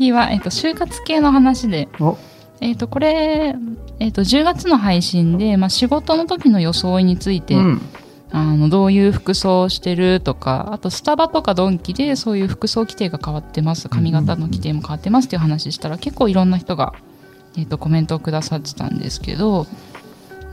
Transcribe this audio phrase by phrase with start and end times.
[0.00, 2.16] 次は、えっと、就活系の話で、お。
[2.62, 3.54] えっと、これ、
[3.98, 7.80] えっと、10月の配信で、まあ、仕事の時の装いについて、うん、
[8.30, 13.90] あのどういう服装をしてるとかあとスタバとかドンキでそういう服装規定が変わってます。
[13.90, 16.94] 髪型の規定も変わってますっていう話したら結構いろんな人が、
[17.58, 19.66] えっとコメントをくださってたんですけど、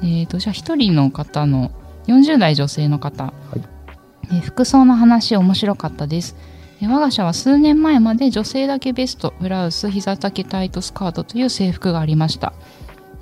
[0.03, 1.71] えっとじゃあ1人の方の
[2.07, 3.33] 40代女性の方、
[4.25, 6.35] えー服装の話面白かったです。
[6.35, 12.53] えー我が社は数年前まで女性だけベストブラウス膝丈タイトスカートという制服がありました。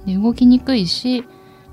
[0.06, 1.24] で動きにくいし、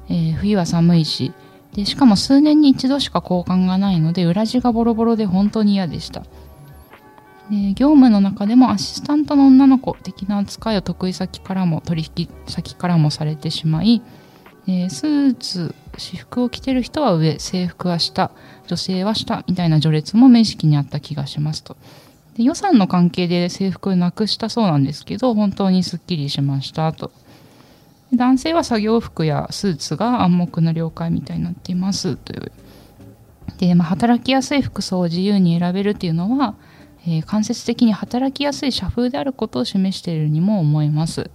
[0.08, 1.32] えー冬は寒いし。
[1.74, 6.22] でしかも数年に一度しか交換がないので裏地がボロボロで本当に嫌でした。
[7.50, 14.02] で業務の中でもアシスタントの女の子的な扱いを得意先からも取引先からもされてしまい、
[14.66, 18.30] えースーツ私服を着てる人は上制服は下
[18.66, 21.76] 女性は下みたいな序列も無意識にあった気がしますと。
[22.36, 27.10] で予算の関係で制服をなくしたそうなんですけど本当にすっきりしましたと。
[28.14, 32.52] 男性は作業服やスーツが暗黙の了解みたいになっていますという。
[33.58, 36.54] で、まあ、働きやすい服装を自由に選べるっていうのは、
[37.06, 41.30] えー間接的に働きやすい社風であることを示しているにも思えます。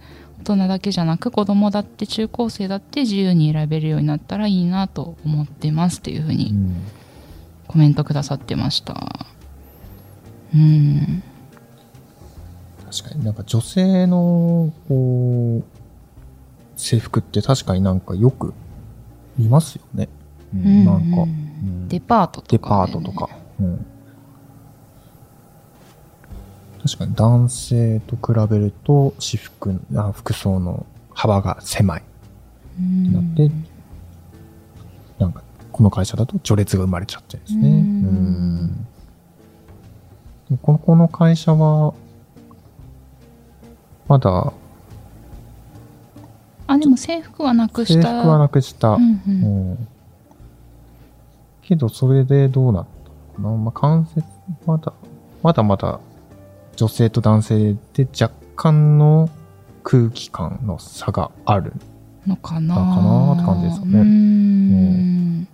[0.56, 6.76] 人だけじゃなく子供だって中高生だって自由に選べるようになったらいいなと思ってますっていうふうにうん。
[7.66, 8.94] コメントくださってました。
[10.54, 11.22] うん。
[12.90, 18.54] 確かになんか女性のこう制服って確かになんかよく
[19.36, 20.08] 見ますよね。
[20.54, 20.60] うん。
[20.60, 20.84] うん。
[20.86, 21.84] なんか、ううん。
[21.84, 23.28] んデパートとか、デパートとか。
[23.60, 23.86] うん
[26.88, 32.02] 確かに男性と比べると私服あ服装の幅が狭い
[32.78, 33.50] うんなって、
[35.18, 37.68] なんかこの会社だと序列が生まれちゃってるんですね。
[37.68, 37.76] うん。
[37.76, 37.78] う
[38.64, 38.86] ん。
[40.50, 41.92] でこのこの会社は
[44.06, 44.52] まだ
[46.68, 48.90] あでも制服はなくし制た服はなくした。
[48.90, 49.70] うんうん。
[49.70, 49.88] うん。
[51.62, 52.86] けど、それでどうなっ
[53.36, 53.62] たのかな。
[53.64, 54.26] まあ、関節、
[54.66, 54.92] まだ、
[55.42, 56.00] まだまだ、
[56.78, 59.28] 女性と男性で若干の
[59.82, 61.72] 空気感の差がある。
[62.24, 62.76] のかな。
[62.76, 63.98] かなって感じですよね。
[63.98, 65.48] うーん。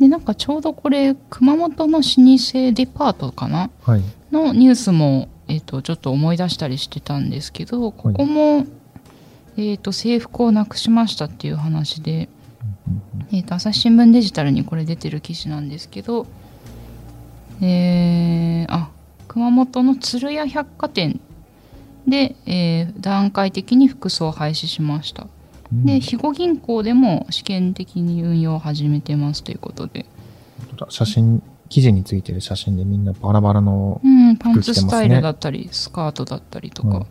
[0.00, 3.70] でなんかちょうどこれ熊本の老舗デパートかな？
[3.82, 4.02] はい。
[4.32, 8.66] のニュースも、えー、とちょっと思い出したりしてたんですけどここも、
[9.56, 12.28] えー、と制服をなくしましたっていう話で、
[13.30, 16.26] えー、と朝日新聞デジタルにこれ出てる記事なんですけど
[17.60, 18.90] えーあ
[19.28, 21.20] 熊本の鶴屋百貨店
[22.06, 25.26] で、えー段階的に服装を廃止しました。
[25.72, 25.86] うん。
[25.86, 30.06] で肥後銀行でも試験的に運用を始めてますということで、
[30.88, 37.06] 写真、記事についてる写真でみんなバラバラのう、ん、パンツスタイルだったり、スカートだったりとか、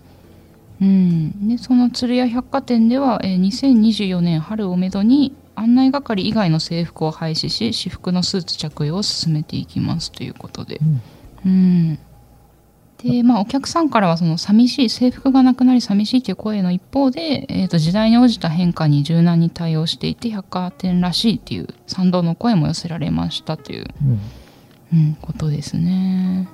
[0.81, 1.47] うん。
[1.47, 10.77] でその鶴屋百貨店では、えー2024年春をめどに案内係以外の制服を廃止し私服のスーツ着用を進めていきますということで。
[10.77, 11.01] う、ん。
[11.45, 11.99] うん。
[13.03, 24.19] でまあ、お客さんからはその寂しい制服がなくなり寂しいという声の一方で、えー、と時代に応じた変化に柔軟に対応していて百貨店らしいっていう賛同の声も寄せられましたという、うん。
[24.93, 26.47] うん、ことですね。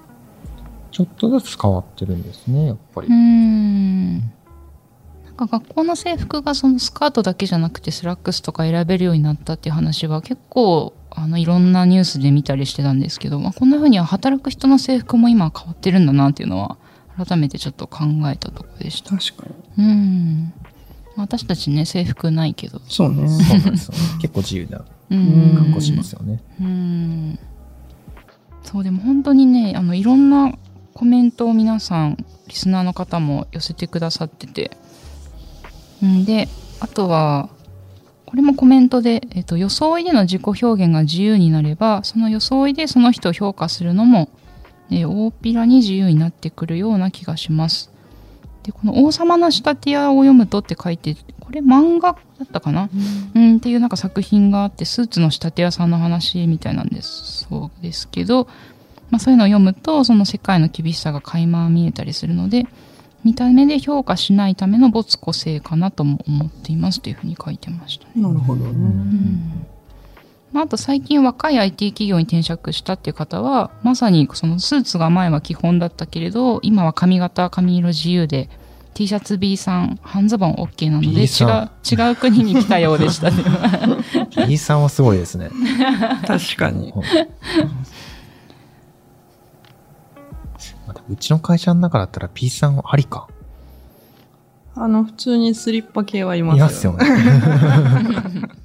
[0.91, 3.07] ちょっとずつ変わってるんですね、やっぱり。
[3.07, 4.31] うん
[5.38, 16.78] か学校の制服がそのスカートだけじゃなくてスラックスとか選べるようになったっていう話は結構あのいろんなニュースで見たりしてたんですけど、まあ、こんな風には働く人の制服も今変わってるんだなっていうのは
[17.24, 19.18] 改めてちょっと考えたところでした。
[19.18, 19.48] 確か
[19.78, 19.86] に。
[19.86, 20.54] うん
[21.16, 23.28] まあ私たちね制服ないけどそうね。
[23.28, 24.00] そうなんですよね。
[24.22, 26.42] 結構自由なうん格好しますよね。
[26.62, 27.40] うん
[28.63, 30.54] そうでも本当にねあのいろんな
[30.94, 32.18] コメントを皆さん
[32.48, 34.72] リスナーの方も寄せてくださってて
[36.01, 36.47] うんで
[36.79, 37.49] あとは
[38.25, 44.29] これもコメントで、えっと、装いでの自己表現が自由になればその装いでその人を評価するのも、
[44.91, 47.89] えー大っぴらに自由になってくるような気がします。
[48.63, 52.89] でこの「王様の仕立て屋」を読むとって書いてこれ漫画だったかな、
[53.33, 58.47] うん、っていうなんか作品があってスーツの仕立て屋さんの話みたいなんですそうですけど
[59.09, 62.67] まあ、そういうのを読むとその世界の厳しさが垣間見えたりするので
[63.27, 68.12] 見た目で評価しないための没個性かなとも思っていますというふうに書いてましたね。
[68.15, 68.71] なるほどね。
[68.71, 69.65] うん
[70.53, 78.50] まあ、あと最近若い IT 企業に転職したっていう方はまさにそのスーツが前は基本だったけれど今は髪型髪色自由で
[78.94, 83.44] T シャツ B さん半ズボン OK なので B 違さう違う国に来たようでしたね。
[84.47, 85.50] B さんはすごいですね。
[86.25, 86.94] 確かに。
[91.09, 93.27] うちの会社の中だったら B さんはありか？
[94.75, 96.65] あの、普通にスリッパ系はいますいよ。
[96.65, 97.06] ますよね。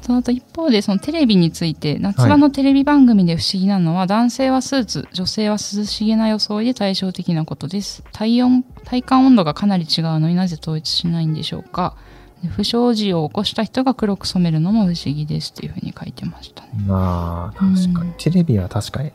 [0.00, 11.94] そのと一方でそのテレビについて夏場のテレビ番組で不思議なのは、男性はスーツ女性は涼しげな装いで対照的なことです体温体感温度がかなり違うのになぜ統一しないんでしょうか？
[11.94, 12.07] で
[12.46, 18.12] 不祥事を起こした人が黒く染めるのも不思議ですというふうに書いてましたねまあ、確かに。
[18.18, 19.12] テレビは確かに、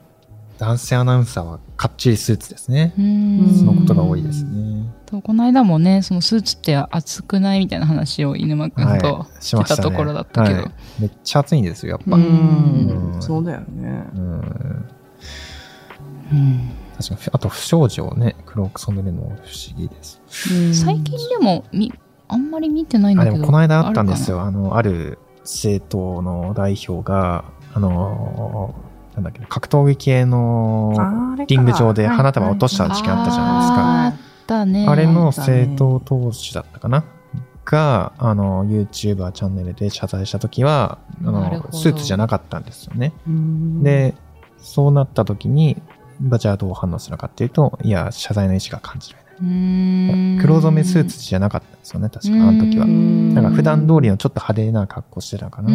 [0.57, 2.93] 男性アナウンサーはかっちりスーツですね。
[2.97, 3.01] そ
[3.65, 4.85] のことが多いですね。
[5.05, 9.75] とこの間もねそのスーツって暑くないみたいな話を犬間くんとはい、しましたね。
[9.75, 12.15] してたところだったけどはいめっちゃ暑いんですよ、やっぱ。
[12.17, 13.21] ううんん。
[13.21, 13.65] そうだよね。
[14.15, 14.85] うん
[16.31, 20.21] うん確かに、あと不祥事をね、黒く染めるのも不思議です。
[20.73, 21.91] 最近でもみ
[22.33, 24.41] あんまり見てないんあ、だけどでもこの間あったんですあよ。
[24.41, 28.74] あの、ある政党の代表が、あの、
[29.15, 30.94] なんだっけ、格闘技系の
[31.47, 34.06] リング上ではい花束を落とした事件あったじゃないですか。
[34.06, 34.13] あっ
[34.47, 37.06] たねあれの政党党首だったかな
[37.65, 43.13] が、あの、YouTuber チャンネルで謝罪したときは、あの、スーツじゃなかったんですよね。
[43.27, 44.15] うん、で、
[44.57, 45.81] そうなったときに、
[46.21, 49.22] まあじゃあどう反応するかっていうと、いや、謝罪の意思が感じられ。
[49.39, 52.88] 黒染めスーツじゃなかったんですよね、確か、あの時はう。
[52.88, 55.69] んなんか普段通りのちょっと派手な格好してたのかな。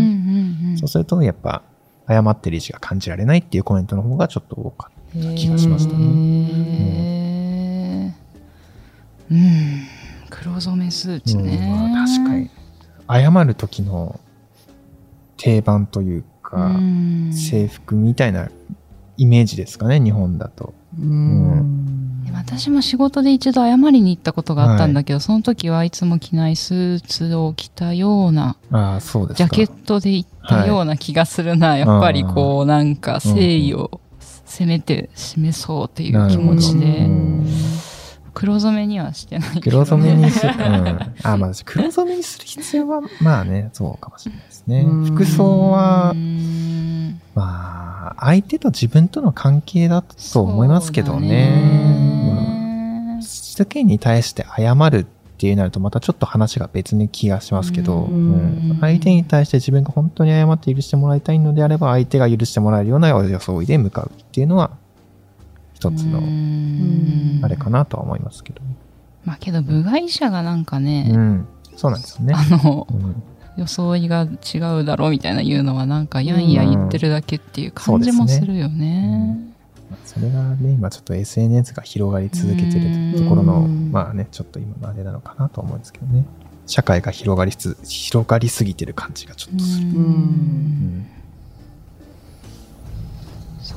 [0.78, 1.62] そうすると、やっぱ、
[2.08, 6.04] 謝ってる意思が感じられないっていうコメントの方がちょっと多かった気がしましたね。
[6.04, 9.82] へーうん
[10.30, 12.50] 黒染めスーツね、うんまあ確かに。
[13.08, 14.18] 謝る時の
[15.36, 18.48] 定番というか、うん制服みたいな
[19.18, 20.72] イメージですかね、日本だと。
[20.98, 21.87] うん。
[22.30, 29.54] で私も仕事で一度謝りに行ったことがあったんだけど、その時はいつも着ないスーツを着たようなああ、そうですか。
[29.54, 34.00] ジャケットで行ったような気がするな、やっぱりこうなんか誠意を
[34.46, 37.06] 攻めて示そうっていう気持ちで
[38.38, 40.54] 黒染めにはしてないけど黒染めにする。
[40.58, 40.98] うん。
[41.24, 45.04] あ、まあ、黒染めにする必要は、まあね、そうかもしれないですねうん。
[45.06, 52.07] 服装はう、んまあ、相手と自分との関係だと思いますけどね。
[53.58, 55.06] まあ世間に対して謝るっ
[55.38, 64.70] ていうなるとまたちょっと話が別に気がしますけど、うんうん相手に対して自分が本当に謝って許してもらいたいのであれば相手が許してもらえるような装いで向かうっていうのは
[65.74, 68.60] 一つのうんあれかなとは思いますけど。
[69.24, 71.48] まあけど部外者がなんかね、うん。
[71.76, 72.34] そうなんですよね。
[72.36, 73.22] あのうん
[73.56, 79.36] 装いが違うだろうみたいな言うのはなんかやんや言ってるだけっていう感じもするよね。
[80.04, 83.90] それがね、今ちょっと SNS が広がり続けてるところの、うん。
[83.92, 86.24] まあね、ちょっと今のあれなのかなと思うんですけどね。
[86.66, 89.88] 社会が広がりつ、広がりすぎてる感じがちょっとする。
[89.88, 90.02] ううん。
[90.02, 91.06] ん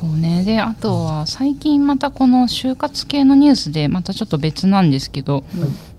[0.02, 0.44] そうね。
[0.44, 5.44] であとは最近またこの就活系のニュースでまたちょっと別なんですけど、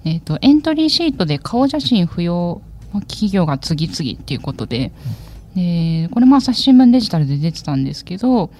[0.05, 2.63] えー、とエントリーシートで顔写真不要
[2.95, 4.93] の企業が次々っていうことで、
[5.55, 8.51] でこれも朝日新聞デジタルで出てたんですけど、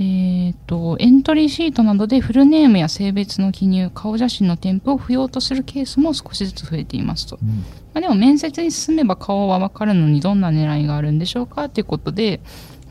[0.00, 7.38] えー、とエントリーシートなどでフルネームや性別の記入顔写真の添付を不要とするケースも少しずつ増えていますと。
[7.42, 7.48] うん
[7.92, 12.40] まあ、でも面接に進めば顔は分かるのにどんな狙いがあるんでしょうかということで、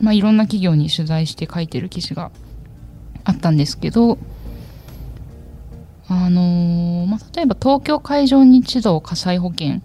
[0.00, 2.30] まあ、いろんな企業に取材して書いてる記事が
[3.24, 4.18] あったんですけど、
[6.06, 9.80] あのーまあ、例えば東京海上日動火災保険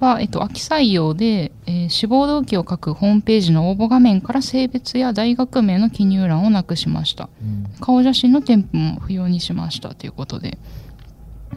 [0.00, 7.28] は、えっと、秋採用で、えー志望動機を書くホームページの応募画面から性別や大学名の記入欄をなくしました。
[7.40, 10.58] うん顔写真の添付も不要にしましたということで。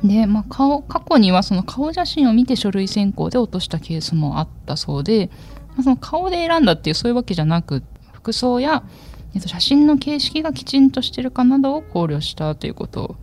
[0.04, 5.30] で、まあ、顔過去にはその顔写真を見て書類選考で落としたケースもあったそうで、
[5.70, 8.84] まあその顔で選んだっていうそういうわけじゃなく服装や、
[9.34, 13.16] えっと、写真の形式がきちんとしてるかなどを考慮したということ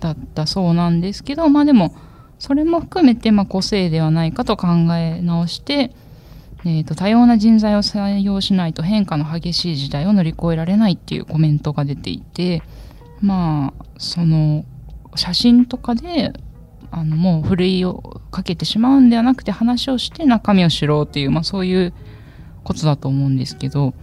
[0.00, 1.94] だったそうなんですけどまあでも
[2.38, 5.92] それも含めてまあ個性ではないかと考え直して、
[6.64, 12.62] えー、と多様な人材を採用しないと変化の激しい時代を乗り越えられないっていうコメントが出ていて
[13.20, 14.64] まあその
[15.14, 16.32] 写真とかで
[16.90, 21.92] あのもうふるいをかけてしまうんではなくて話をして中身を知ろうっていう、まあ、そういう
[22.64, 23.94] ことだと思うんですけど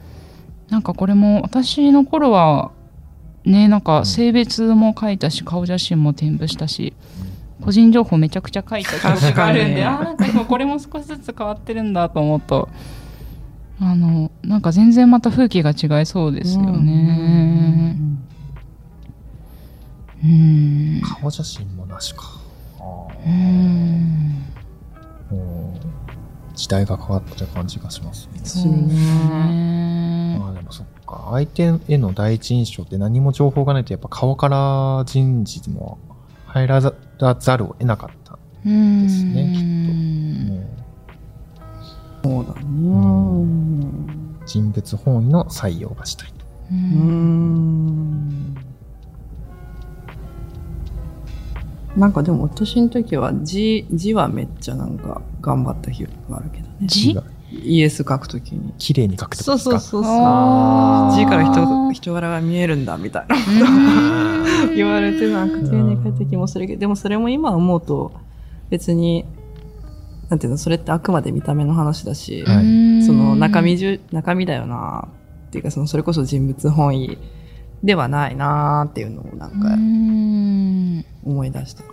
[0.69, 2.71] なんかこれも私の頃は
[3.45, 6.93] ねなんか性別も書いたし顔写真も添付したし
[7.63, 12.70] 個人情報めちゃくちゃ書いた記憶があるんで、あーなんか今これも少しずつ変わってるんだと思うと
[13.79, 17.98] あのなんか全然また風景が違いそうですよね。
[20.24, 22.24] うん顔写真もなしか。
[22.79, 22.84] あ
[23.25, 25.79] うーんーもう
[26.55, 28.39] 時代が変わった感じがしますね。
[28.43, 31.29] そうねまあでもそっか。
[31.32, 35.98] 相手への第一印象って何も情報がないとやっぱ顔から人事も
[36.53, 36.91] 入らざ
[37.57, 38.38] るを得なかった。
[38.65, 39.62] うんですねきっ
[42.24, 42.63] とうんそうだね。
[44.45, 46.45] 人物本位の採用がしたいと。
[46.72, 48.55] ううんん。
[51.98, 56.74] なんかでも私の時は字、字はめっちゃなんか頑張った記憶があるけどね。
[56.83, 57.13] 字？
[57.13, 58.74] がイエス書くときに。
[58.77, 60.13] 綺麗に書くってこそうそうそうそう。
[61.17, 64.42] 字から人人柄が見えるんだみたいなうん
[64.75, 68.11] 言われてなんか丁寧に書いた気もするけど、でもそれも今思うと
[68.69, 69.25] 別に、
[70.29, 73.03] なんていうの、それってあくまで見た目の話だし、はい。
[73.03, 75.07] その中身中、中身だよな
[75.47, 77.17] っていうか、そのそれこそ人物本位
[77.83, 81.05] ではないなっていうのをなんうかん。
[81.25, 81.83] 思い出した。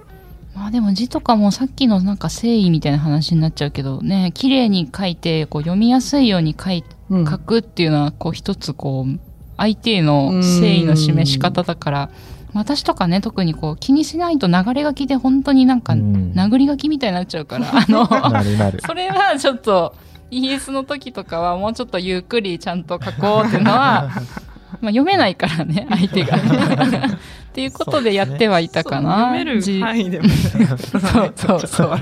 [0.55, 7.27] まあでも字とかもさっきのなんか誠意みたいな話になっちゃうけどね綺麗に書いてこう読みやすいように書いうん。
[7.27, 9.21] 書くっていうのはこう一つこう
[9.57, 12.11] 相手への誠意の示し方だから
[12.55, 18.81] 私とかね特にこう気にしないと流れ書きで本当になんかうん殴り書きみたいになっちゃうからあの なるなる。
[18.87, 19.95] それはちょっと
[20.31, 24.11] ES の時とかはもうちょっとゆっくりちゃんと書こうっていうのは
[24.81, 26.37] まあ読めないからね相手が。
[26.37, 29.33] っていうことでやってはいたかな。
[29.33, 30.29] 読める字範囲でも。
[30.29, 31.99] そうそうそう。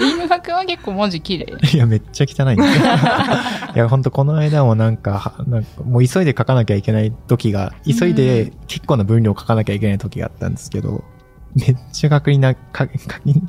[0.00, 1.46] ビームフは結構文字綺麗。
[1.72, 2.58] いや、めっちゃ汚いん
[3.76, 11.04] いや、ほんとこの間もなんか、はなんかもう急いで書かなきゃいけない時が、急いで結構な分量書かなきゃいけない時があったんですけど、
[11.54, 13.42] めっちゃ書きな、書き、 書き、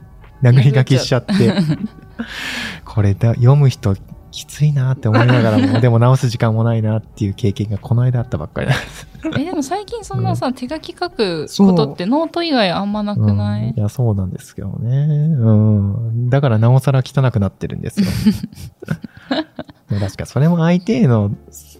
[0.44, 1.34] 殴り書きしちゃって、
[2.84, 3.96] これだ、読む人
[4.32, 9.08] きついなって思いながらも、 でも直す時間もないなっていう経験がこの間あったばっかりなんです。
[9.38, 15.06] え、でも最近そんなさ、手書き書くことってノート以外あんまなくない、うんいや、そうなんですけどね。
[15.38, 16.30] うん。
[16.30, 18.08] だからなおさら汚くなってるんですよ。
[20.00, 21.32] 確かそれも相手への、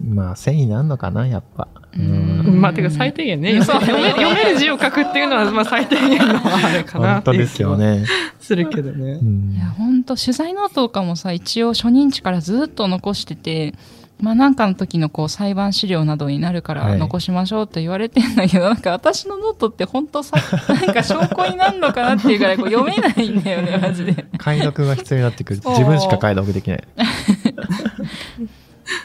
[0.04, 1.68] まあ、誠意なんのかな、やっぱ。
[1.94, 8.06] うんまあ、てか最低限ね、読め読める字を書くっていうのは、まあ最低限のあれかなっていう本当です気はよね。
[8.40, 9.24] するけどねう。
[9.24, 13.74] んいや、ほんと、取材ノートとかもさ、一応初任地からずっと残してて、
[14.22, 20.36] まあなんかの時のこう裁判資料などになるからはい残しましょうって言われてんだけど、なんか私のノートって本当さ、
[20.72, 24.24] なんか証拠になるのかなっていうぐらいこう読めないんだよね、マジで。
[24.38, 25.60] 解読が必要になってくる。
[25.64, 26.84] 自分しか解読できない。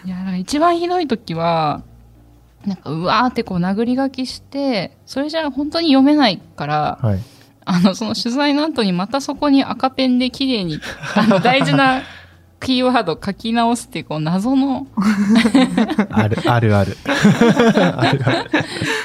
[0.06, 1.84] いや、一番ひどい時は、
[2.66, 7.20] なんかうわーってこう殴り書きして、それじゃ本当に読めないから、はい。
[7.70, 10.80] あの、その取材の後にまたそこに赤ペンで綺麗に、
[11.16, 12.02] あの、大事な
[12.60, 14.88] キーワード書き直すっていう、こう、謎の、
[16.10, 16.98] ある、あるある。
[17.06, 18.52] あるある。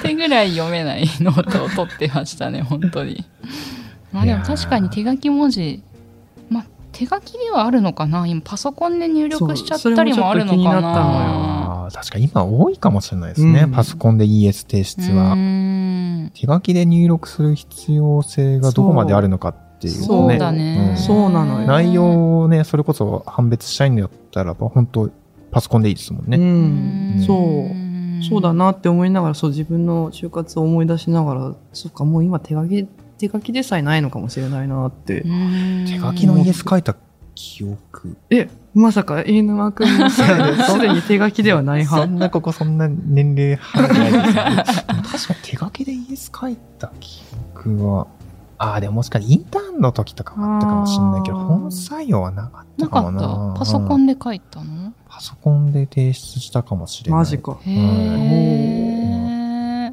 [0.03, 3.25] 手ぐらい読めないノートを取ってましたね、本当に。
[4.13, 5.92] まあでも確かに手書き文字、まあ、
[6.93, 8.27] 手書きではあるのかな？
[8.27, 10.61] 今、パソコンで入力しちゃったりもあるのかな？
[10.61, 10.89] ったのよな
[11.85, 13.63] ああ、確か今多いかもしれないですね。
[13.63, 15.35] うんパソコンで ES 提出うは。
[16.35, 20.07] 手書きで入力する必要性がどこまであるのかっていうね。
[20.07, 20.93] そうだね。
[20.93, 25.11] んそうなのよ内容をね、それこそ判別したいんだったらば、本当
[25.51, 26.37] パソコンでいいですもんうね。
[26.37, 27.17] ん。
[27.19, 28.25] んそう。
[28.25, 28.53] そうだ。
[28.55, 32.87] なって思いながら、そう自分の就活を思い出しながら、そっか、もう今手書き、
[33.29, 35.23] 手書きでさえないのかもしれないなって。
[35.87, 36.97] 手書きの ES 書いた
[37.37, 38.17] 記憶。
[38.31, 40.21] え、まさか、飯沼くんもす
[40.81, 42.17] でに手書きではないそ派。
[42.17, 45.03] んなここそんな年齢離れてないですけど。
[45.03, 47.23] 確か手書きで ES 書いた記
[47.55, 48.07] 憶は、
[48.59, 53.53] ああ、でももしかしてインターンの時とかはあったかもしれないけど、本採用はなかったなかっかもな。
[53.55, 53.59] た。
[53.61, 54.93] パソコうんンで書いたの？
[55.09, 57.21] パソコンで提出したかもしれない。
[57.21, 57.59] マジか。
[57.63, 58.92] へえ。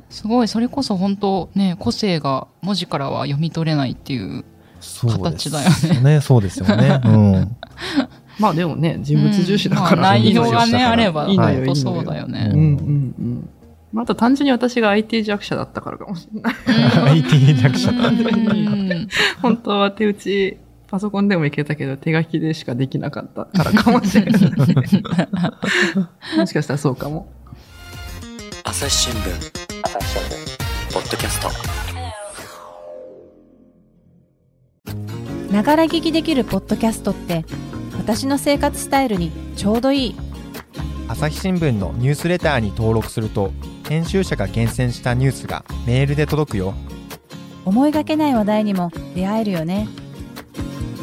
[0.10, 4.44] すごい、それこそ本当ね、個性が文字からは読み取れないっていう。
[4.80, 5.70] そうです形だよ
[6.02, 6.14] ね。
[6.16, 7.02] ね、そうですよね。
[7.04, 7.58] うん。
[8.40, 12.50] まあでもね、人物重視だから、うんまあ内容がね、あれば、いいのよ本当そうだよね。
[12.54, 13.50] うんうんうん。
[13.92, 16.56] まあ、あと単純に私が IT 弱者だったからかもしれない。
[17.24, 18.08] IT 弱者だ。
[18.08, 19.08] うん
[19.42, 24.42] 本当は手打ち、パソコンでもいけたけど、手書きでしかできなかったからかもしれない。
[26.38, 27.28] もしかしたらそうかも。
[28.64, 31.50] 朝日新聞ポッドキャスト。
[35.52, 37.44] ながら聞きできるポッドキャストって
[37.98, 40.16] 私の生活スタイルにちょうどいい。
[41.08, 43.52] 朝日新聞のニュースレターに登録すると
[43.88, 46.76] 編集者が厳選したニュースがメールで届くよ。
[47.66, 49.88] 思いがけない話題にも出会えるよね。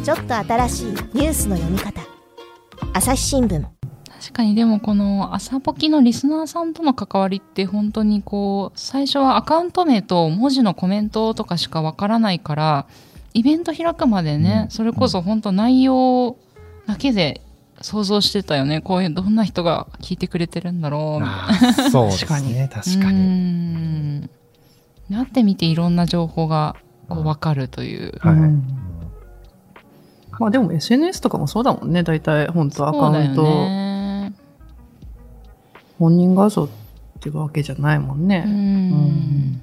[0.04, 2.00] ちょっと新しいニュースの読み方。
[2.92, 3.75] 朝日新聞
[4.20, 4.54] 確かに。
[4.54, 12.86] でもこの朝ポキのリスナーさんとの関わりって本当にこう最初はアカウント名と文字のコメントとかしかわからないから
[13.34, 14.70] イベント開くまでね、うん。
[14.70, 16.36] それこそ本当内容
[16.86, 17.42] だけで
[17.82, 18.80] 想像してたよね。
[18.80, 21.22] こういうどんな人が聞いてくれてるんだろう。
[21.22, 21.26] み
[21.58, 22.70] たいなそうですね。
[22.72, 24.30] 確かうーにん。
[25.10, 26.76] なってみていろんな情報が
[27.08, 28.18] こう分かるという。
[28.20, 28.62] はい、うん。
[30.38, 32.02] まあでも SNS とかもそうだもんね。
[32.02, 33.95] 大体本当アカウント、ね。
[35.98, 36.68] 本人画像っ
[37.20, 38.40] ていうわけじゃないもんうね。
[38.40, 39.60] ん。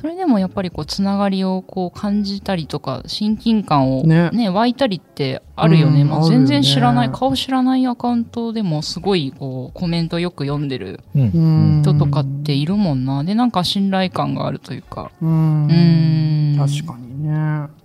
[0.00, 4.30] それでもやっぱりこうつながりをこう感じたりとか親近感をね。
[4.30, 6.08] ね湧いたりってあるよね、うん。
[6.08, 7.14] もう全然知らない、ね。
[7.16, 11.22] 顔知らないアカウントでもすごいこうコメントよく読んでるうん。
[11.22, 13.24] うん人とかっているもんな。
[13.24, 15.10] でなんか信頼感があるというか。
[15.20, 15.64] うん。
[15.64, 16.56] うん。
[16.58, 17.78] 確かにね。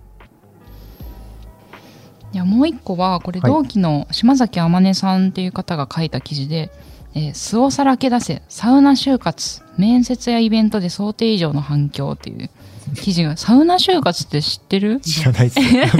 [2.32, 6.72] いやもう一個はこれはい同期の島崎天音さんっていう方が書いた記事で
[7.14, 12.50] 「えー素をさらけ出せサウナ就活面接やイベントで想定以上の反響」っていう
[12.96, 13.36] 記事が。
[13.36, 15.00] サウナ就活って知ってる？
[15.00, 15.56] 知らないです。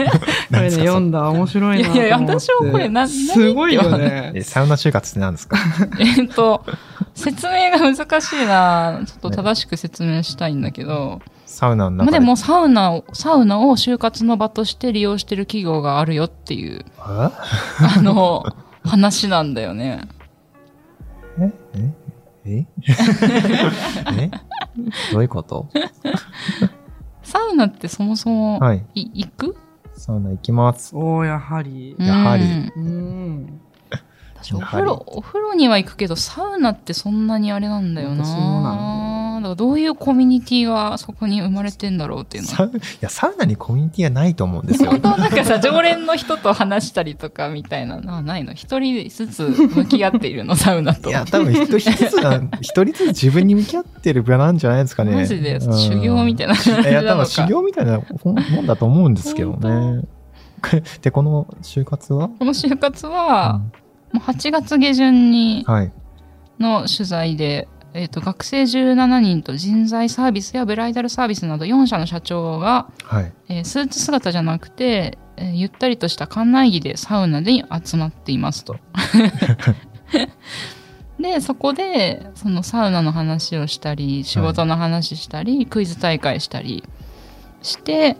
[0.52, 1.28] これで読んだ。
[1.30, 1.84] 面白いな。
[1.84, 1.98] と思って。
[1.98, 3.08] いやいや私もこれな何？
[3.08, 4.32] すごいよね。
[4.36, 5.56] えサウナ就活って何ですか？
[5.98, 6.64] えっと
[7.14, 9.00] 説明が難しいな。
[9.06, 16.84] ちょっと正しく説明したいんだけど、サウナのまあ、中でもサウナをサウナを就活の場として利用してる企業があるよっていう。
[16.98, 17.30] あ
[17.96, 18.44] あの
[18.84, 20.00] 話なんだよね。
[21.38, 21.52] え？
[22.46, 22.66] え？
[24.20, 24.30] え？
[25.12, 25.68] どういうこと？
[27.22, 28.84] サウナってそもそも、はい。
[28.94, 29.56] い行く？
[29.96, 30.94] サウナ行きます。
[30.94, 31.96] おー、やはり。
[31.98, 32.44] やはり。
[32.76, 32.84] うん。
[32.84, 33.60] うん。
[34.36, 38.24] 私お風呂お風呂には行くけどサウナってそんなにあれなんだよな。
[38.24, 38.74] 私もな
[39.44, 42.64] だからどういうコミュニティがそこに生まれてんだろうっていうのは。
[42.64, 42.70] い
[43.02, 44.90] や、サウナにコミュニティがないと思うんですよ。
[44.92, 48.54] 本当はなんかさ常連の人と話したりとかみたいなのはないの？
[48.54, 50.56] 一人ずつ向き合っているの？
[50.56, 51.10] サウナと。
[51.10, 55.14] いや、多分一人ずつが、一人ずつ自分に向き合ってる場なんじゃないですかね。
[55.14, 55.78] マジでうん。
[55.78, 60.04] 修行みたいな感じいや、多分修行みたいなもんだと思うんですけどね。
[61.02, 63.60] で、この就活は、この就活は、
[64.14, 64.18] うん。
[64.20, 65.92] もう8月下旬にはい。
[66.58, 73.32] の取材で、えっと学生17人と人材サービスやブライダルサービスなど4社の社長が、はい。
[73.48, 78.76] えースーツ姿じゃなくて、えーゆったりとした館内着でサウナで集まっていますと。
[81.20, 86.82] でそこでそのサウナの話をしたり仕事の話したり、クイズ大会したり
[87.62, 88.16] して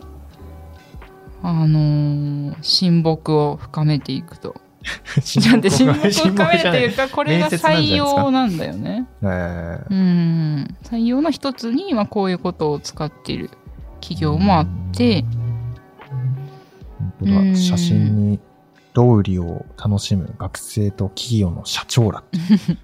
[1.43, 4.55] あのー親睦を深めていくと。
[5.49, 9.07] なんで親睦を深めるというかこれが採用なんだよね。
[9.21, 10.77] えーうん。
[10.83, 13.49] 採用の一つに、まあ、こういうことを使っている
[13.99, 15.23] 企業もあって、
[16.99, 17.31] 本当だ。
[17.39, 17.55] うん。
[17.55, 18.39] 写真に、
[18.93, 22.23] ロウリュを楽しむ学生と企業の社長ら。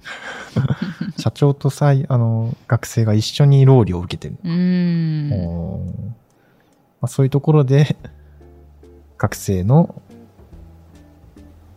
[1.18, 4.38] 社長とさい、あの、学生が一緒にロウリュを受けてる。
[4.44, 5.30] うん。
[7.00, 7.96] まあ、そういうところで、
[9.18, 10.02] 学生の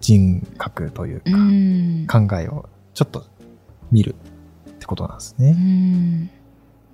[0.05, 3.25] 人格というか、うん考えをちょっと
[3.91, 4.15] 見る
[4.69, 5.53] ってことなんですうね。
[5.53, 6.27] ん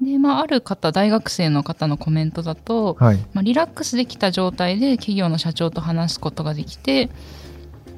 [0.00, 3.18] で、まあ、ある方大学生の方のコメントだと、はい。
[3.32, 7.10] まあ、リラックスできた状態で企業の社長と話すことができて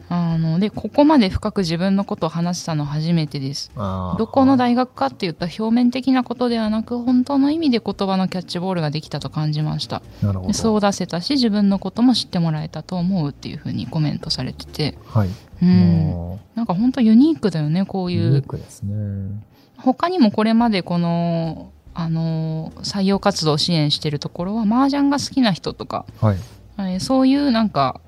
[0.08, 10.48] あのでここまで深く自分のことを話したの初めてですどこの大学かって言った表面的なことではなく本当の意味で言葉のキャッチボールができたと感じましたなるほど。
[10.48, 15.28] でそう出せたし自分のことも知ってもらえたと思うっていうふうにコメントされててはい。
[15.62, 19.42] うんもなんか本当ユニークだよねこういううユニークですね。
[19.76, 26.36] 他にもこれまでこのあの採用活動を支援してるところは麻雀が好きな人とか、はい。
[26.78, 28.00] えーそういうなんか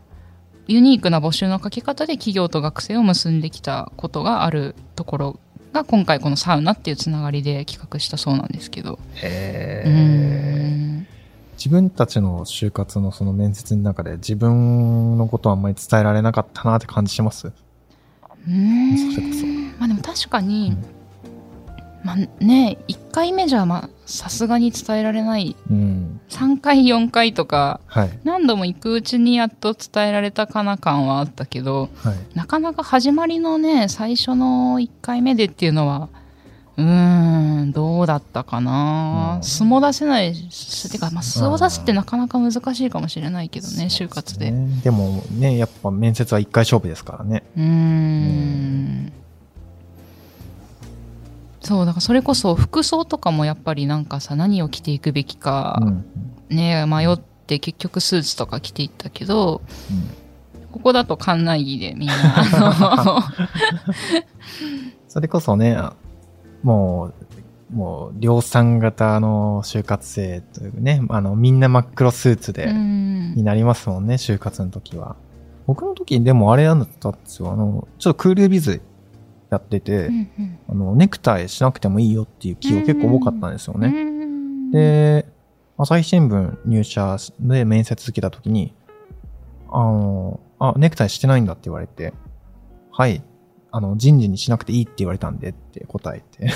[0.67, 5.41] ユニークな募集の書き方で企業と学生を結んできたことがあるところ
[5.73, 8.99] が今回このサウナっていうつながりで企画したそうなんですけど。
[9.17, 11.07] へうーん
[11.57, 17.53] 自分たちの就活のその面接の中で自分のことはあんまり伝えられなかったなって感じします？
[18.49, 19.47] うんそれこそ
[19.79, 20.85] まあでも確かに、うん
[22.05, 26.14] まあね1回目じゃまあさすがに伝えられないうん。
[26.35, 28.19] 3回4回とかはい。
[28.25, 32.17] 何度も行くうちにやっと伝えられたかな感はあったけどはい。
[32.35, 36.09] なかなか始まりのね最初の1回目でっていうのは
[36.77, 44.51] うーん、どうだったかな、うん素も出せないし、てか、まあ、素を出すってなかなか難しいかもしれないけどね、就活で。
[44.51, 47.45] ねでもね、やっぱ面接は一回勝負ですからね。
[47.57, 49.13] うーん。
[51.65, 56.05] そう、だからそれこそ服装とかもやっぱりなんかさ、何を着ていくべきか、うん。
[56.51, 59.63] ね、迷って結局スーツとか着ていったけど、
[60.71, 63.33] ここだと館内着でみんな、あ
[65.09, 65.79] それこそね、
[66.63, 67.13] も
[67.73, 75.17] う、もう、量産型の就活生というね、あの、みんな真っ黒スーツの、で、うんになりますもんね、就活の時は。
[75.67, 77.51] 僕の時でもあれなんだったんですよ。
[77.51, 78.81] あの、ちょっとクールビズ
[79.55, 80.59] やってて、うんうん。
[80.69, 83.89] あの、ネクタイしなくてもいいよっていう企業結構多かったんですよね。
[83.89, 84.15] うん
[84.75, 85.25] で、
[85.79, 88.75] 朝日新聞入社で面接受けた時に、
[89.71, 92.13] あの、あ、ネクタイしてないんだって言われて、
[92.91, 93.23] はい、
[93.71, 96.49] あの、人事にしなくていいって言われたんでって答えて、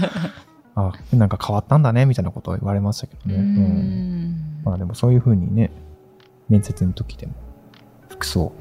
[0.74, 3.36] あ、なんか変わったんだね、みたいなことを言われましたけどね。
[3.36, 3.44] ううん。
[3.44, 5.70] んまあでもそういう風にね、
[6.50, 7.32] 面接の時でも、
[8.10, 8.52] 服装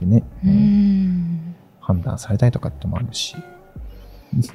[0.00, 1.53] でね、うん
[1.84, 3.36] 判断されたりとかってもあるし、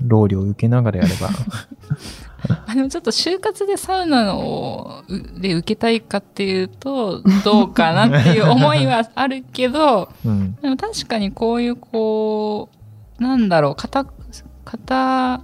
[0.02, 1.30] 労力を受けながらやれば、
[2.68, 12.70] あでもちょっと就活でサウナをうで受けたいかっていうとどうかなっていう思いはあるけどうん、でも確かにこういうこ
[13.20, 14.06] うなんだろう肩
[14.66, 15.42] 肩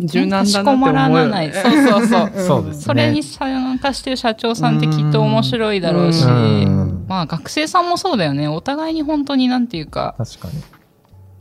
[0.00, 1.30] 柔軟だなってかしこまら思うよね。
[1.32, 1.52] ない。
[1.52, 2.32] そうそうそう。
[2.40, 2.82] そうですね。
[2.84, 6.24] それに参加してる社長さんってきっと面白いだろうし。
[6.24, 7.04] うん。
[7.08, 8.46] まあ学生さんもそうだよね。
[8.46, 10.14] お互いに本当になんていうか。
[10.16, 10.77] 確かに。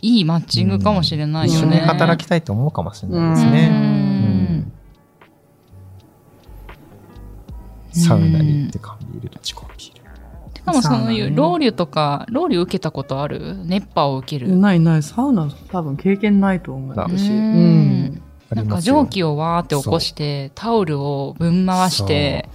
[0.01, 1.87] いいマッチングかもしれない一緒によね。
[1.87, 3.67] 働きたいと思うかもしれないですうね。
[3.67, 4.71] ん
[7.91, 9.77] サウナに行って缶ビールとチコビール。
[10.55, 13.55] しかもそういうロウリュとか、ロウリュ受けたことある？
[13.65, 14.55] 熱波を受ける。
[14.55, 17.29] ないない、サウナ多分経験ないと思うあ私。
[17.29, 17.39] ううん
[18.05, 18.21] ん。
[18.53, 22.49] なんか蒸気をわーって起こして、タオルをぶん回して、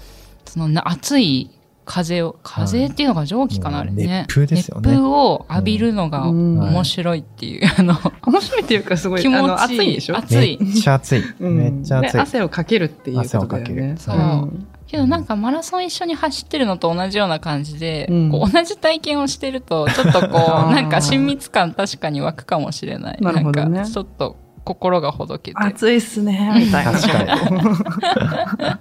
[0.44, 1.50] そのな熱い
[1.85, 4.25] 風を、風っていうのが蒸気かな、あれね。
[4.29, 4.90] 熱風ですよね。
[4.90, 6.59] 熱風を浴びるのがうん。
[6.61, 7.95] 面白いっていう、あの、
[8.27, 9.45] 面白いっていうかすごい、気持ちいい。
[9.45, 10.16] あの、暑いんでしょ？
[10.16, 10.59] 暑い。
[10.61, 11.23] めっちゃ暑い。
[11.40, 11.57] うん。
[11.57, 12.12] めっちゃ暑い。
[12.12, 12.21] で。
[12.21, 13.83] 汗をかけるっていうことだよ汗をかける。
[13.83, 13.95] ね。
[13.99, 14.16] そう。
[14.16, 18.31] んけどなんかマラソン一緒に走ってるのと同じような感じで、うん。
[18.31, 20.31] こう同じ体験をしてると、ちょっとこう、
[20.73, 23.18] なんか親密感確かに湧くかもしれない。
[23.21, 23.81] なるほどね。
[23.81, 25.59] んかちょっと心がほどけて。
[25.59, 26.92] 暑いっすね、みたいな。
[26.92, 28.79] 確か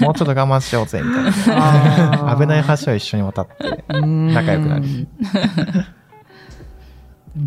[0.00, 2.36] もうちょっと我慢しようぜ、みたいあな。
[2.38, 3.84] 危ない橋を一緒に渡って。
[4.00, 4.84] に仲良くなる。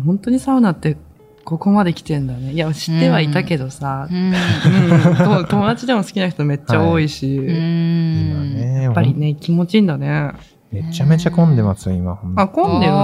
[0.04, 0.96] 本当にサウナって
[1.44, 2.52] ここまで来てんだね。
[2.52, 4.16] いや、知ってはいたけどさう、ん。
[4.16, 4.34] うん
[5.44, 7.56] と友達でも好きな人めっちゃ多いし、うやん。
[7.56, 10.32] 今ね、っぱりね、気持ちいいんだね。
[10.72, 12.14] めちゃめちゃ混んでますよ、今。
[12.14, 13.00] ほんとあ、混んでるんだ。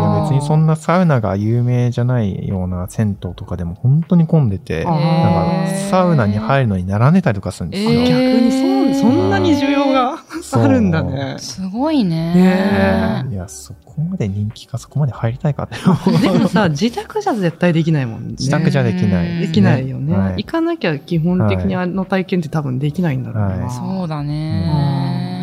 [0.00, 7.90] いや別にそんなサウナが有名じゃないような銭湯とかでも本当に混んでて、あなんかサウナに入るのに並んでたりとかするんですよ。
[7.90, 8.52] えー逆に
[8.92, 10.18] そう、そんなに需要が
[10.52, 11.36] あるんだね。
[11.38, 12.34] すごいね。
[12.34, 15.76] ねいや、そこまで人気か、そこまで入りたいかって。
[16.18, 18.30] でもさ、自宅じゃ絶対できないもんね。
[18.30, 23.64] 自宅じゃできないうんできないよね、はい行かなきゃ基本的にあの体験って多分できないんだろうな。
[23.64, 25.37] はいそうだね。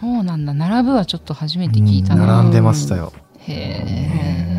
[0.00, 0.54] そうなんだ。
[0.54, 2.22] 並ぶはちょっと初めて聞いたな。
[2.22, 3.12] うん並んでましたよ。
[3.38, 4.52] へえ。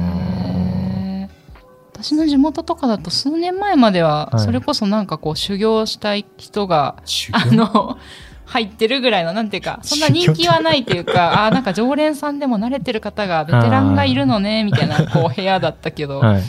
[1.93, 7.97] 私の地元とかだと数年前までは、はいそれこそなんかこう修行したい人が、修あの、
[8.45, 16.43] 入ってるぐらいの、なんていうか、そんな人気はないっていうか、あなんか常連さんでも慣れてる方が、ベテランがいるのね、みたいな、こう、部屋だったけど、 はい。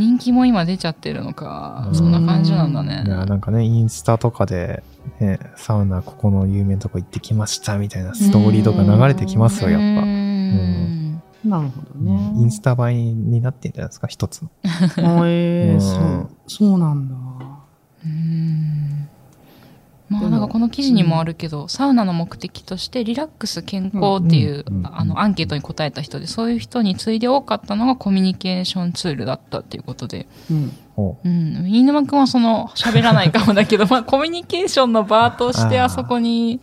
[0.00, 3.08] 人気も今出ちゃってるのかう、んそんな感じなんだねい。
[3.08, 4.82] や、なんかね、インスタとかで、
[5.20, 9.84] ね、サウナここの有名なとこ行ってきましたみたいなストーリーとか流れてきますよ、やっぱ。
[10.02, 12.32] うんなるほどね。
[12.36, 14.50] インスタ映えになってんじゃないですか、一つの。
[14.64, 17.14] あえーうんそう、そうなんだ。
[18.04, 18.99] うん
[20.10, 30.72] まあなんかこの記事にもあるけど、サウナの目的としてリラックス健康っていう、うんうんあのアンケートに答えた人でそういう人に次いで多かったのがコミュニケーションツールだったっていうことで、うん。
[30.96, 36.60] おうん、飯沼くんはその喋らないかもだけど、 まあコミュニケーションの場としてあそこに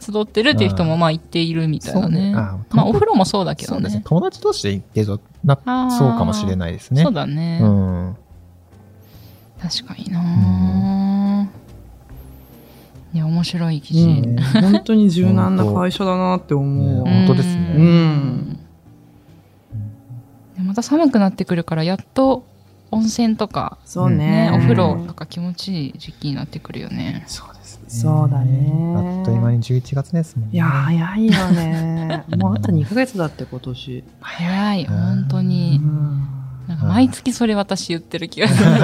[0.00, 2.32] 集ってるっていう人もまあ言っているみたいなね。
[2.34, 4.02] あまあお風呂もそうだけどねそうですね。。
[4.06, 7.02] 友達同士で行ってるとなそうかもしれないですね。
[7.02, 7.60] そうだね。
[7.62, 8.16] うん。
[9.60, 10.22] 確かにな、
[13.18, 14.04] いや、面白い記事。
[14.04, 18.58] うん本当に柔軟な会社だなって思う本当ですねうん
[20.56, 22.44] でまた寒くなってくるからやっと
[22.92, 24.50] 温泉とか、そうねね。
[24.54, 27.24] お風呂とか気持ちいい時期になってくるよね。
[27.26, 27.84] そうですね。
[27.88, 30.54] そうだねあっという間に11月ですもんね。
[30.54, 32.24] いや、早いよね。
[32.38, 34.04] もうあと2ヶ月だって今年。
[34.20, 35.78] 早い、うん本当うに。
[35.78, 36.28] ん
[36.68, 38.70] なんか毎月それ私言ってる気がする。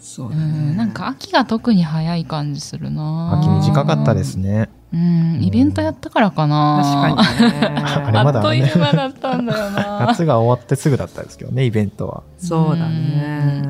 [0.00, 0.67] そうだうん、ね。
[0.88, 4.36] なんか秋が特に早い感じするな秋短かったです。
[4.36, 4.70] ね。
[4.90, 7.66] うん、イベントやったからかな確かにね。
[7.84, 12.22] あれまだあっという間だったんだよな 夏が終わってすぐだったんですけどね、イベントは。
[12.38, 13.62] そうだね。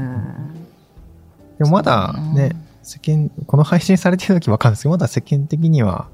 [1.59, 2.55] でもまだね、
[2.85, 6.07] 世間、この配信されてる時わかんないですけど、まだ世間的には、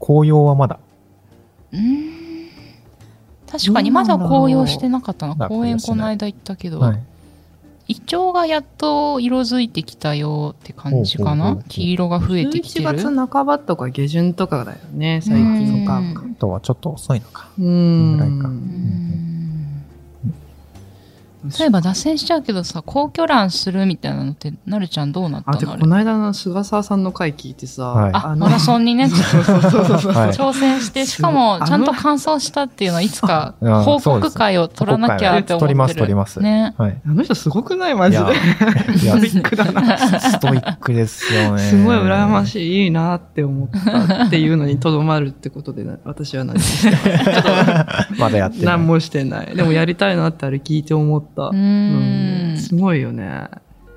[0.00, 0.78] 紅葉はまだ。
[1.72, 2.14] うん
[3.46, 7.00] 確かにまだ紅葉してなかったな公園この間行ったけど、はい。
[7.86, 11.62] イチョウがやっと色づいてきたよって感じかな？
[11.68, 15.98] 黄色が増えてきて11る月半ばとか下旬とかだよね、最近か。
[15.98, 16.14] うん。
[16.14, 17.50] 関東はちょっと遅いのか。
[17.58, 18.16] うん。
[18.16, 18.48] ぐらいか。
[18.48, 19.23] うん
[21.58, 25.72] 例えば脱線しちゃうけどさ皇居欄するみたいなのってなるちゃんどうなったの？
[25.72, 30.12] あれこの間の菅沢さんの回聞いてさ、はいあマラソンにねそうそうそうそうそう。
[30.12, 36.40] はい挑戦してしかもちゃんと完走したっていうのはいつかあ報告会を取らなきゃって思ってる取ります、取ります。
[36.40, 37.00] ねはい。
[37.04, 37.94] あの人すごくない？
[37.94, 38.22] マジで。
[38.22, 39.98] いや、いやストイックだな。
[39.98, 41.58] ストイックですよね。
[41.60, 42.46] すごい羨まい。
[42.46, 46.96] しい、いいなって思ったっていうのにとどまるってことで、私は何もして
[48.18, 48.66] まだやってない。
[48.66, 49.56] 何もしてない。
[49.56, 51.33] でもやりたいなってあれ聞いて思った。
[51.36, 53.48] うーんすごいよね。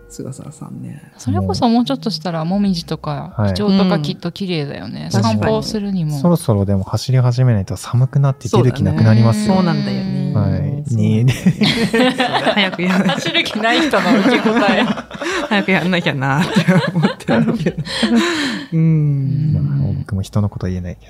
[0.09, 1.11] 菅沢さんね。
[1.17, 9.55] それこそもうちょっとしたらもみじとかはいイチョウとかきっと綺麗だよね、うん散歩するにもそろそろでも走り始めないと寒くなって出る気なくなりますよ。
[9.55, 10.33] そうなんだよね。
[10.33, 10.95] はい。
[10.95, 14.83] に、早くやんなきゃ、走る気ない人の受け答え
[15.49, 16.49] 早くやんなきゃなって
[16.93, 17.83] 思ってるけど。
[18.73, 19.53] うん。
[19.53, 21.07] まあ僕も人のこと言えないけ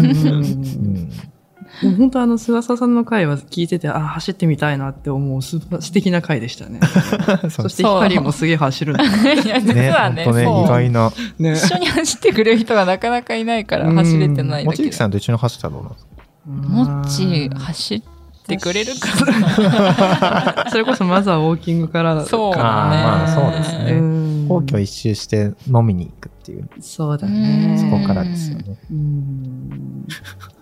[0.00, 0.02] ど。
[0.02, 1.10] うん
[1.82, 6.80] も本当あの、菅沢さんの回は聞いてて、あ、走ってみたいなって思う、す素敵な回でしたね。
[7.50, 9.04] そして光もすげえ走るんだ。
[9.34, 11.12] いや実ね、はねね、意外な。
[11.38, 11.52] ね。
[11.52, 13.96] 一緒に走ってくれる人がなかなかいないからうん。
[13.96, 14.84] 走れてないもだけで。
[14.84, 16.08] ちゆきさんと一緒に走ったらどうなんですか
[16.48, 18.02] もっち走っ
[18.46, 19.08] てくれるか
[20.64, 20.66] な。
[20.70, 23.92] それこそまずはウォーキングからそうかまあそうですね。
[23.92, 24.28] うん。
[24.48, 27.66] 皇居一周して飲みに行くっていう、そうだね。
[27.70, 28.78] うんそこからですよね。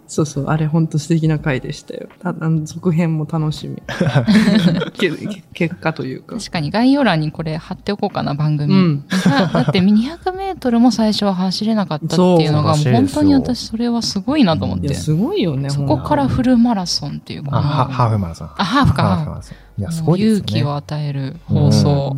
[0.06, 2.08] うんそうそう、あれ本当素敵な回でしたよ。
[2.20, 3.82] たあの続編も楽しみ。
[4.96, 5.10] け
[5.52, 6.36] 結果というか。
[6.36, 18.50] 確かに概要欄にこれ貼っておこうかな番組、うんだだって200メートルも最初は走れなかったっていうのが本当に私それはすごいなと思ってすごいよね、そこからフルマラソンっていうこのあ、はハーフマラソン。
[18.56, 19.56] あハーフかハーフマラソン。
[19.78, 20.38] いや、すごいですよね。
[20.38, 22.16] 勇気を与える放送。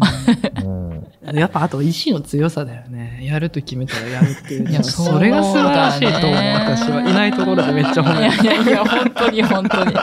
[0.63, 0.91] うん。
[0.91, 3.21] うんやっぱあと意志の強さだよね。
[3.23, 4.71] やると決めたらやるっていう。
[4.71, 7.01] いやそれが素晴らしいと思う、私は。
[7.03, 8.43] いないところでめっちゃ褒める。
[8.43, 9.95] いやいやいや、本当に本当に。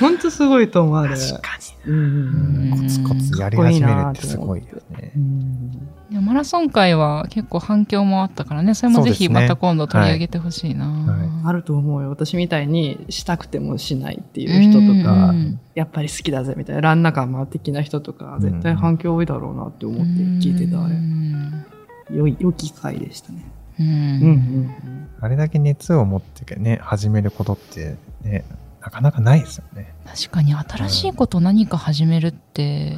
[0.00, 1.16] 本当すごいと思う、あれ。
[1.16, 1.50] 確か
[1.86, 1.92] に。
[1.92, 2.70] うん。
[2.70, 5.18] コツコツやり始めるってすごいよねう。
[5.18, 5.70] ん
[6.10, 10.86] でもマラソン会は結構反響もあったからね、それもぜひまた今度取り上げてほしいな。
[10.88, 12.10] はいあると思うよ。
[12.10, 20.04] 私みたいにしたくてもしないっていう人とかう、んやっぱり好きだぜみたいな、ランナー感的な人とか、絶対反響多いだろうなって思って
[20.46, 20.96] 聞いてた、あうれ。
[20.96, 21.64] ん
[22.12, 23.50] 良い、良き回でしたね。
[23.78, 28.44] ううんんあれだけ熱を持ってね、始めることってね、
[28.80, 29.94] なかなかないですよね。
[30.06, 32.96] 確かに新しいこと何か始めるって、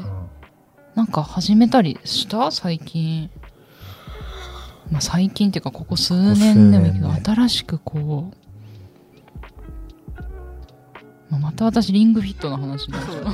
[0.95, 2.51] なんか始めたりした？
[2.51, 3.31] 最近。
[4.91, 8.37] まあ最近っていうかここ数年でもいいけど、ここ数年新しくこう、
[11.31, 13.25] まあまた私リングフィットの話になっちゃう。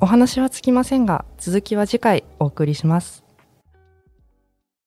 [0.00, 3.24] お話はつきませんが続きは次回お送りします